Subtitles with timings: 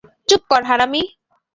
[0.27, 1.01] চুপ কর, হারামী।